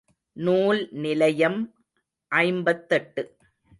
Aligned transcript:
நூல் 0.37 0.89
நிலையம் 0.91 1.59
ஐம்பத்தெட்டு. 2.31 3.23